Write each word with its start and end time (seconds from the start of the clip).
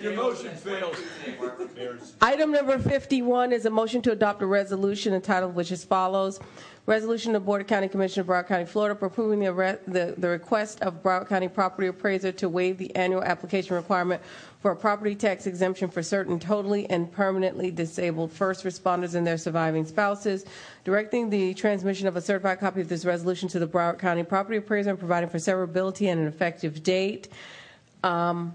Your 0.00 0.14
motion 0.14 0.54
fails. 0.54 0.96
Item 2.22 2.52
number 2.52 2.78
51 2.78 3.52
is 3.52 3.66
a 3.66 3.70
motion 3.70 4.00
to 4.02 4.12
adopt 4.12 4.40
a 4.42 4.46
resolution 4.46 5.12
entitled 5.12 5.54
which 5.54 5.70
as 5.72 5.84
follows. 5.84 6.40
Resolution 6.86 7.36
of 7.36 7.44
Board 7.44 7.60
of 7.60 7.66
County 7.66 7.88
Commissioner 7.88 8.22
of 8.22 8.26
Broward 8.28 8.48
County, 8.48 8.64
Florida, 8.64 8.98
for 8.98 9.06
approving 9.06 9.38
the, 9.40 9.46
arre- 9.46 9.78
the, 9.86 10.14
the 10.16 10.28
request 10.28 10.80
of 10.80 11.02
Broward 11.02 11.28
County 11.28 11.46
property 11.48 11.88
appraiser 11.88 12.32
to 12.32 12.48
waive 12.48 12.78
the 12.78 12.94
annual 12.96 13.22
application 13.22 13.76
requirement 13.76 14.22
for 14.60 14.70
a 14.70 14.76
property 14.76 15.14
tax 15.14 15.46
exemption 15.46 15.88
for 15.90 16.02
certain 16.02 16.40
totally 16.40 16.88
and 16.90 17.12
permanently 17.12 17.70
disabled 17.70 18.32
first 18.32 18.64
responders 18.64 19.14
and 19.14 19.26
their 19.26 19.38
surviving 19.38 19.84
spouses, 19.84 20.46
directing 20.84 21.28
the 21.28 21.52
transmission 21.54 22.06
of 22.08 22.16
a 22.16 22.20
certified 22.20 22.58
copy 22.58 22.80
of 22.80 22.88
this 22.88 23.04
resolution 23.04 23.48
to 23.48 23.58
the 23.58 23.68
Broward 23.68 23.98
County 23.98 24.22
property 24.24 24.56
appraiser 24.56 24.90
and 24.90 24.98
providing 24.98 25.28
for 25.28 25.38
severability 25.38 26.10
and 26.10 26.20
an 26.20 26.26
effective 26.26 26.82
date. 26.82 27.28
Um, 28.02 28.54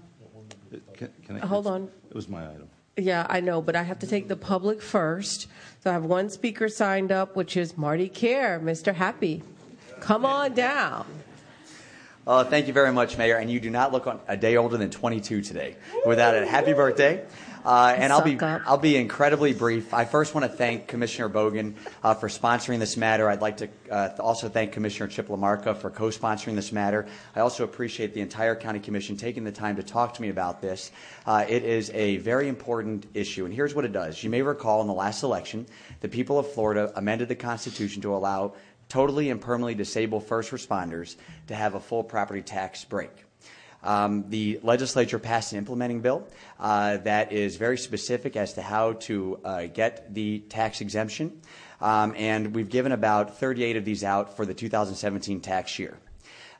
Can, 0.94 1.10
can 1.24 1.36
I, 1.36 1.46
Hold 1.46 1.66
on. 1.66 1.90
It 2.10 2.14
was 2.14 2.28
my 2.28 2.48
item. 2.48 2.68
Yeah, 2.96 3.26
I 3.28 3.40
know, 3.40 3.60
but 3.60 3.76
I 3.76 3.82
have 3.82 3.98
to 3.98 4.06
take 4.06 4.28
the 4.28 4.36
public 4.36 4.80
first. 4.80 5.48
So 5.82 5.90
I 5.90 5.92
have 5.92 6.04
one 6.04 6.30
speaker 6.30 6.68
signed 6.68 7.12
up, 7.12 7.36
which 7.36 7.56
is 7.56 7.76
Marty 7.76 8.08
Kiar, 8.08 8.58
Mr. 8.60 8.94
Happy. 8.94 9.42
Come 10.00 10.24
on 10.24 10.54
down. 10.54 11.06
Uh, 12.26 12.42
thank 12.42 12.66
you 12.66 12.72
very 12.72 12.92
much, 12.92 13.16
Mayor. 13.16 13.36
And 13.36 13.48
you 13.48 13.60
do 13.60 13.70
not 13.70 13.92
look 13.92 14.08
on, 14.08 14.18
a 14.26 14.36
day 14.36 14.56
older 14.56 14.76
than 14.76 14.90
22 14.90 15.42
today. 15.42 15.76
Without 16.04 16.34
it, 16.34 16.48
happy 16.48 16.72
birthday. 16.72 17.24
Uh, 17.64 17.94
and 17.96 18.12
I'll 18.12 18.22
be 18.22 18.38
up. 18.38 18.62
I'll 18.64 18.78
be 18.78 18.96
incredibly 18.96 19.52
brief. 19.52 19.92
I 19.92 20.04
first 20.04 20.34
want 20.34 20.44
to 20.44 20.56
thank 20.56 20.86
Commissioner 20.86 21.28
Bogen 21.28 21.74
uh, 22.02 22.14
for 22.14 22.28
sponsoring 22.28 22.78
this 22.78 22.96
matter. 22.96 23.28
I'd 23.28 23.40
like 23.40 23.56
to 23.56 23.68
uh, 23.90 24.10
also 24.20 24.48
thank 24.48 24.70
Commissioner 24.72 25.08
Chip 25.08 25.26
Lamarca 25.26 25.76
for 25.76 25.90
co-sponsoring 25.90 26.54
this 26.54 26.70
matter. 26.70 27.06
I 27.34 27.40
also 27.40 27.64
appreciate 27.64 28.14
the 28.14 28.20
entire 28.20 28.54
County 28.54 28.78
Commission 28.78 29.16
taking 29.16 29.42
the 29.42 29.50
time 29.50 29.76
to 29.76 29.82
talk 29.82 30.14
to 30.14 30.22
me 30.22 30.28
about 30.28 30.60
this. 30.62 30.92
Uh, 31.26 31.44
it 31.48 31.64
is 31.64 31.90
a 31.90 32.18
very 32.18 32.46
important 32.48 33.06
issue, 33.14 33.44
and 33.44 33.54
here's 33.54 33.74
what 33.74 33.84
it 33.84 33.92
does. 33.92 34.22
You 34.22 34.30
may 34.30 34.42
recall 34.42 34.80
in 34.80 34.86
the 34.86 34.94
last 34.94 35.24
election, 35.24 35.66
the 36.00 36.08
people 36.08 36.38
of 36.38 36.48
Florida 36.52 36.92
amended 36.94 37.26
the 37.28 37.34
Constitution 37.34 38.00
to 38.02 38.14
allow 38.14 38.54
totally 38.88 39.30
and 39.30 39.40
permanently 39.40 39.74
disabled 39.74 40.26
first 40.26 40.50
responders 40.50 41.16
to 41.48 41.54
have 41.54 41.74
a 41.74 41.80
full 41.80 42.04
property 42.04 42.42
tax 42.42 42.84
break. 42.84 43.10
Um, 43.82 44.24
the 44.30 44.58
legislature 44.62 45.18
passed 45.18 45.52
an 45.52 45.58
implementing 45.58 46.00
bill 46.00 46.26
uh, 46.58 46.96
that 46.98 47.32
is 47.32 47.56
very 47.56 47.78
specific 47.78 48.36
as 48.36 48.54
to 48.54 48.62
how 48.62 48.94
to 48.94 49.38
uh, 49.44 49.66
get 49.66 50.12
the 50.12 50.40
tax 50.40 50.80
exemption, 50.80 51.40
um, 51.80 52.14
and 52.16 52.54
we've 52.54 52.70
given 52.70 52.92
about 52.92 53.38
38 53.38 53.76
of 53.76 53.84
these 53.84 54.02
out 54.02 54.36
for 54.36 54.44
the 54.44 54.54
2017 54.54 55.40
tax 55.40 55.78
year. 55.78 55.98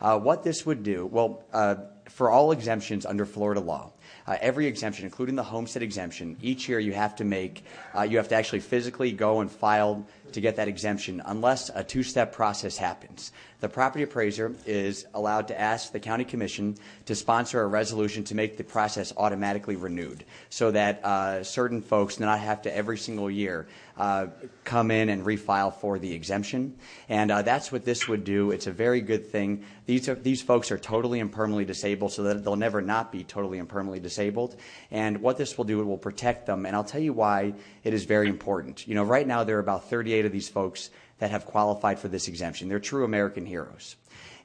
Uh, 0.01 0.19
what 0.19 0.45
this 0.45 0.67
would 0.67 0.83
do, 0.83 1.07
well, 1.07 1.43
uh, 1.53 1.77
for 2.09 2.31
all 2.31 2.53
exemptions 2.53 3.05
under 3.05 3.27
Florida 3.27 3.61
law, 3.61 3.93
uh, 4.27 4.37
every 4.41 4.67
exemption, 4.67 5.05
including 5.05 5.37
the 5.37 5.43
homestead 5.43 5.83
exemption, 5.83 6.37
each 6.43 6.69
year 6.69 6.81
you 6.81 6.93
have 6.93 7.15
to 7.17 7.25
make, 7.25 7.65
uh, 7.95 8.03
you 8.03 8.17
have 8.17 8.29
to 8.29 8.35
actually 8.35 8.61
physically 8.61 9.13
go 9.13 9.41
and 9.41 9.51
file 9.51 10.05
to 10.33 10.41
get 10.41 10.57
that 10.57 10.69
exemption 10.69 11.23
unless 11.27 11.71
a 11.75 11.85
two 11.85 12.03
step 12.03 12.33
process 12.33 12.77
happens. 12.77 13.33
The 13.61 13.69
property 13.69 14.05
appraiser 14.05 14.55
is 14.67 15.07
allowed 15.15 15.49
to 15.49 15.59
ask 15.59 15.91
the 15.91 16.01
county 16.01 16.25
commission 16.25 16.77
to 17.07 17.15
sponsor 17.15 17.63
a 17.63 17.67
resolution 17.67 18.23
to 18.25 18.35
make 18.35 18.59
the 18.59 18.65
process 18.65 19.15
automatically 19.17 19.77
renewed 19.77 20.25
so 20.51 20.71
that 20.73 21.03
uh, 21.05 21.43
certain 21.43 21.81
folks 21.81 22.17
do 22.17 22.27
not 22.27 22.39
have 22.41 22.63
to 22.63 22.77
every 22.77 22.99
single 22.99 23.31
year 23.31 23.67
uh, 23.97 24.27
come 24.65 24.91
in 24.91 25.09
and 25.09 25.25
refile 25.25 25.75
for 25.75 25.99
the 25.99 26.13
exemption. 26.13 26.77
And 27.09 27.31
uh, 27.31 27.43
that's 27.43 27.73
what 27.73 27.87
this 27.87 28.07
would 28.09 28.25
do. 28.25 28.51
It's 28.51 28.67
a 28.67 28.73
very 28.73 29.01
good 29.01 29.27
thing. 29.27 29.65
These, 29.87 30.09
are, 30.11 30.17
these 30.17 30.43
folks 30.43 30.71
are 30.71 30.79
totally 30.79 31.21
and 31.21 31.33
permanently 31.33 31.65
disabled 31.65 31.96
so 32.09 32.23
that 32.25 32.45
they'll 32.45 32.57
never 32.57 32.83
not 32.83 33.11
be 33.11 33.25
totally 33.25 33.59
and 33.59 33.69
permanently 33.69 34.01
disabled. 34.01 34.57
And 34.91 35.23
what 35.23 35.39
this 35.39 35.57
will 35.57 35.65
do, 35.65 35.81
it 35.81 35.85
will 35.85 35.99
protect 35.99 36.47
them. 36.47 36.67
And 36.67 36.77
I'll 36.77 36.85
tell 36.85 37.01
you 37.01 37.13
why 37.13 37.55
it 37.83 37.95
is 37.95 38.05
very 38.05 38.29
important. 38.29 38.87
You 38.87 38.95
know, 38.95 39.03
right 39.03 39.27
now 39.27 39.45
there 39.45 39.57
are 39.57 39.61
about 39.61 39.89
38 39.89 40.27
of 40.27 40.33
these 40.33 40.49
folks 40.49 40.91
that 41.19 41.31
have 41.31 41.47
qualified 41.47 41.99
for 41.99 42.09
this 42.09 42.29
exemption. 42.29 42.69
They're 42.69 42.79
true 42.79 43.05
American 43.05 43.47
heroes. 43.47 43.97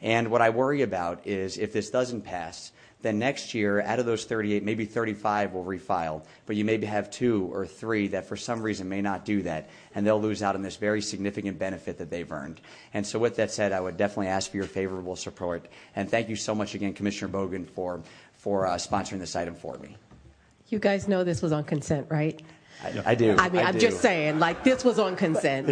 And 0.01 0.31
what 0.31 0.41
I 0.41 0.49
worry 0.49 0.81
about 0.81 1.27
is 1.27 1.57
if 1.57 1.73
this 1.73 1.89
doesn't 1.89 2.21
pass, 2.21 2.71
then 3.01 3.17
next 3.17 3.53
year, 3.53 3.81
out 3.81 3.99
of 3.99 4.05
those 4.05 4.25
38, 4.25 4.63
maybe 4.63 4.85
35 4.85 5.53
will 5.53 5.63
refile, 5.63 6.23
but 6.45 6.55
you 6.55 6.63
maybe 6.63 6.85
have 6.85 7.09
two 7.09 7.49
or 7.51 7.65
three 7.65 8.07
that 8.09 8.27
for 8.27 8.37
some 8.37 8.61
reason 8.61 8.87
may 8.89 9.01
not 9.01 9.25
do 9.25 9.41
that, 9.41 9.69
and 9.95 10.05
they'll 10.05 10.21
lose 10.21 10.43
out 10.43 10.55
on 10.55 10.61
this 10.61 10.75
very 10.75 11.01
significant 11.01 11.57
benefit 11.57 11.97
that 11.97 12.09
they've 12.11 12.31
earned. 12.31 12.61
And 12.93 13.05
so, 13.05 13.17
with 13.17 13.35
that 13.37 13.51
said, 13.51 13.71
I 13.71 13.79
would 13.79 13.97
definitely 13.97 14.27
ask 14.27 14.51
for 14.51 14.57
your 14.57 14.67
favorable 14.67 15.15
support. 15.15 15.67
And 15.95 16.09
thank 16.09 16.29
you 16.29 16.35
so 16.35 16.53
much 16.53 16.75
again, 16.75 16.93
Commissioner 16.93 17.33
Bogen, 17.33 17.67
for, 17.67 18.01
for 18.35 18.67
uh, 18.67 18.75
sponsoring 18.75 19.19
this 19.19 19.35
item 19.35 19.55
for 19.55 19.77
me. 19.79 19.97
You 20.69 20.77
guys 20.77 21.07
know 21.07 21.23
this 21.23 21.41
was 21.41 21.51
on 21.51 21.63
consent, 21.63 22.07
right? 22.09 22.39
I, 22.83 23.11
I 23.11 23.15
do. 23.15 23.35
I 23.37 23.49
mean, 23.49 23.61
I 23.61 23.67
I'm 23.69 23.73
do. 23.75 23.79
just 23.79 24.01
saying, 24.01 24.39
like, 24.39 24.63
this 24.63 24.83
was 24.83 24.97
on 24.97 25.15
consent. 25.15 25.67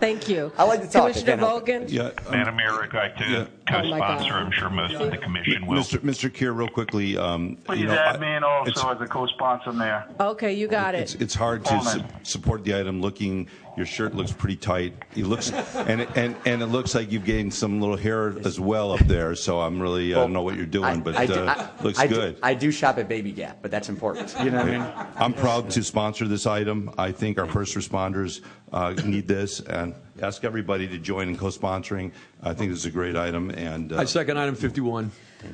Thank 0.00 0.28
you. 0.28 0.50
I 0.56 0.64
like 0.64 0.80
to 0.80 0.86
talk, 0.88 1.02
Commissioner 1.12 1.26
can't 1.26 1.40
help 1.40 1.66
Bogen? 1.66 1.90
Yeah, 1.90 2.02
um, 2.26 2.30
Madam 2.30 2.56
Mayor, 2.56 2.70
I'd 2.82 2.94
like 2.94 3.16
to 3.18 3.24
Yeah. 3.24 3.46
Oh, 3.70 3.82
my 3.88 3.98
God. 3.98 4.18
co-sponsor. 4.18 4.34
I'm 4.34 4.50
sure 4.50 4.70
most 4.70 4.94
of 4.94 5.10
the 5.10 5.16
commission 5.18 5.66
will. 5.66 5.78
Mr. 5.82 5.98
Mr. 6.00 6.30
Kiar, 6.30 6.54
real 6.56 6.68
quickly, 6.68 7.16
um, 7.16 7.56
Please 7.64 7.80
you 7.80 7.86
know, 7.86 7.94
add 7.94 8.16
I- 8.16 8.18
me 8.18 8.34
in 8.36 8.44
also 8.44 8.90
as 8.94 9.00
a 9.00 9.06
co-sponsor, 9.06 9.72
Mayor. 9.72 10.04
Okay, 10.20 10.52
you 10.52 10.68
got 10.68 10.94
it. 10.94 11.16
it's 11.20 11.34
hard 11.34 11.64
to 11.66 11.80
su- 11.82 12.02
support 12.22 12.64
the 12.64 12.78
item 12.78 13.00
looking, 13.00 13.46
your 13.78 13.86
shirt 13.86 14.14
looks 14.14 14.32
pretty 14.32 14.56
tight. 14.56 14.92
It 15.16 15.24
looks, 15.26 15.50
and, 15.50 16.02
it- 16.02 16.10
and, 16.14 16.36
and 16.44 16.60
it 16.62 16.66
looks 16.66 16.94
like 16.94 17.10
you've 17.10 17.24
gained 17.24 17.52
some 17.54 17.80
little 17.80 17.96
hair 17.96 18.34
as 18.44 18.60
well 18.60 18.92
up 18.92 19.00
there, 19.00 19.34
so 19.34 19.60
I'm 19.60 19.80
really, 19.80 20.14
I 20.14 20.18
don't 20.18 20.32
know 20.34 20.42
what 20.42 20.56
you're 20.56 20.66
doing, 20.66 21.00
but 21.00 21.16
I 21.16 21.24
do- 21.26 21.34
uh, 21.34 21.68
I- 21.80 21.82
looks 21.82 21.98
I 21.98 22.06
do- 22.06 22.14
good. 22.16 22.36
I 22.42 22.52
do 22.54 22.70
shop 22.70 22.98
at 22.98 23.08
Baby 23.08 23.32
Gap, 23.32 23.58
but 23.62 23.70
that's 23.70 23.88
important. 23.88 24.34
You 24.44 24.50
know 24.50 24.58
what 24.58 24.68
I 24.68 24.70
mean? 24.78 24.86
I'm 25.16 25.32
proud 25.32 25.70
to 25.70 25.82
sponsor 25.82 26.28
this 26.28 26.43
item. 26.46 26.90
I 26.98 27.12
think 27.12 27.38
our 27.38 27.46
first 27.46 27.74
responders 27.74 28.40
uh, 28.72 28.92
need 29.04 29.28
this, 29.28 29.60
and 29.60 29.94
ask 30.22 30.44
everybody 30.44 30.86
to 30.88 30.98
join 30.98 31.28
in 31.28 31.36
co-sponsoring. 31.36 32.12
I 32.42 32.54
think 32.54 32.70
this 32.70 32.80
is 32.80 32.86
a 32.86 32.90
great 32.90 33.16
item, 33.16 33.50
and 33.50 33.92
uh, 33.92 33.98
I 33.98 34.04
second 34.04 34.38
item 34.38 34.54
51. 34.54 35.10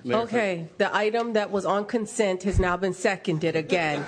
Okay, 0.09 0.69
the 0.79 0.95
item 0.95 1.33
that 1.33 1.51
was 1.51 1.65
on 1.65 1.85
consent 1.85 2.45
has 2.45 2.61
now 2.61 2.77
been 2.77 2.95
seconded 2.95 3.57
again. 3.57 4.05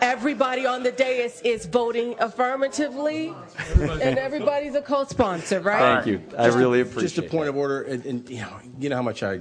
Everybody 0.00 0.66
on 0.66 0.82
the 0.82 0.92
dais 0.92 1.40
is 1.42 1.66
voting 1.66 2.14
affirmatively, 2.18 3.34
and 3.80 4.18
everybody's 4.18 4.74
a 4.74 4.82
co-sponsor, 4.82 5.60
right? 5.60 6.02
Thank 6.02 6.06
you. 6.06 6.22
I 6.36 6.46
really 6.48 6.80
appreciate 6.80 7.14
Just 7.14 7.18
a 7.18 7.22
point 7.22 7.48
of 7.48 7.56
order, 7.56 7.82
and, 7.82 8.04
and 8.04 8.28
you 8.28 8.40
know, 8.40 8.56
you 8.78 8.88
know 8.88 8.96
how 8.96 9.02
much 9.02 9.22
I 9.22 9.40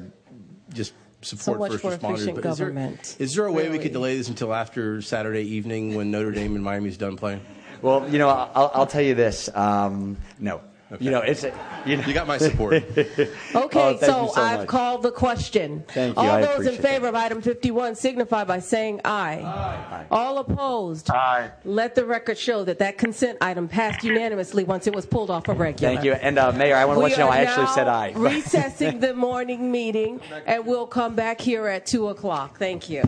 just 0.73 0.93
support 1.23 1.59
much 1.59 1.71
first 1.71 1.81
for 1.83 1.91
responders. 1.91 2.13
efficient 2.15 2.35
but 2.41 2.45
is 2.49 2.57
there- 2.57 2.67
government. 2.67 3.15
is 3.19 3.35
there 3.35 3.45
a 3.45 3.51
way 3.51 3.69
we 3.69 3.79
could 3.79 3.91
delay 3.93 4.17
this 4.17 4.29
until 4.29 4.53
after 4.53 5.01
Saturday 5.01 5.43
evening 5.43 5.95
when 5.95 6.11
Notre 6.11 6.31
Dame 6.31 6.55
and 6.55 6.63
Miami's 6.63 6.97
done 6.97 7.15
playing? 7.17 7.41
Well, 7.81 8.07
you 8.09 8.17
know, 8.17 8.29
I'll, 8.29 8.71
I'll 8.73 8.87
tell 8.87 9.01
you 9.01 9.13
this. 9.15 9.49
Um, 9.53 10.17
no. 10.39 10.61
You 10.99 11.09
know, 11.09 11.21
it's 11.21 11.43
a, 11.43 11.51
you 11.87 11.97
know, 11.97 12.05
You 12.05 12.13
got 12.13 12.27
my 12.27 12.37
support. 12.37 12.83
Okay, 12.95 13.29
Oh, 13.55 13.97
so, 13.99 14.31
so 14.33 14.41
I've 14.41 14.67
called 14.67 15.01
the 15.01 15.11
question. 15.11 15.83
Thank 15.87 16.15
you, 16.15 16.21
All 16.21 16.29
I 16.29 16.41
those 16.41 16.67
in 16.67 16.75
favor 16.75 17.01
that. 17.01 17.09
of 17.09 17.15
item 17.15 17.41
51 17.41 17.95
signify 17.95 18.43
by 18.43 18.59
saying 18.59 19.01
aye. 19.03 20.05
All 20.11 20.37
opposed? 20.37 21.09
Aye. 21.09 21.49
Let 21.65 21.95
the 21.95 22.05
record 22.05 22.37
show 22.37 22.63
that 22.65 22.77
that 22.79 22.97
consent 22.99 23.39
item 23.41 23.67
passed 23.67 24.03
unanimously 24.03 24.65
once 24.65 24.85
it 24.85 24.93
was 24.93 25.05
pulled 25.07 25.31
off 25.31 25.47
a 25.47 25.53
regular. 25.53 25.93
Thank 25.95 26.05
you. 26.05 26.13
And 26.13 26.37
uh, 26.37 26.51
Mayor, 26.51 26.75
I 26.75 26.85
want 26.85 26.97
to 26.97 27.03
We 27.03 27.09
let 27.09 27.17
you 27.17 27.23
know 27.23 27.29
are 27.29 27.33
I 27.33 27.43
actually 27.43 27.65
now 27.65 27.75
said 27.75 27.87
aye. 27.87 28.13
recessing 28.15 28.99
the 28.99 29.15
morning 29.15 29.71
meeting, 29.71 30.21
and 30.45 30.63
we'll 30.65 30.87
come 30.87 31.15
back 31.15 31.41
here 31.41 31.67
at 31.67 31.87
2 31.87 32.09
o'clock. 32.09 32.59
Thank 32.59 32.89
you. 32.89 33.03